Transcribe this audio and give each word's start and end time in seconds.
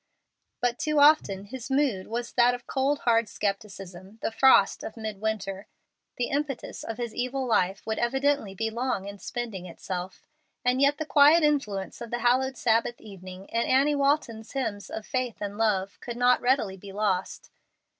But 0.61 0.79
too 0.79 0.99
often 0.99 1.43
his 1.45 1.69
mood 1.69 2.07
was 2.07 2.33
that 2.33 2.55
of 2.55 2.65
cold 2.65 3.01
hard 3.01 3.29
scepticism, 3.29 4.17
the 4.23 4.31
frost 4.31 4.81
of 4.83 4.97
midwinter. 4.97 5.67
The 6.17 6.29
impetus 6.29 6.83
of 6.83 6.97
his 6.97 7.13
evil 7.13 7.45
life 7.45 7.83
would 7.85 7.99
evidently 7.99 8.55
be 8.55 8.71
long 8.71 9.05
in 9.07 9.19
spending 9.19 9.67
itself. 9.67 10.25
And 10.65 10.81
yet 10.81 10.97
the 10.97 11.05
quiet 11.05 11.43
influence 11.43 12.01
of 12.01 12.09
the 12.09 12.17
hallowed 12.17 12.57
Sabbath 12.57 12.99
evening, 12.99 13.47
and 13.51 13.67
Annie 13.67 13.93
Walton's 13.93 14.53
hymns 14.53 14.89
of 14.89 15.05
faith 15.05 15.39
and 15.39 15.55
love, 15.55 15.99
could 15.99 16.17
not 16.17 16.41
readily 16.41 16.77
be 16.77 16.91
lost. 16.91 17.51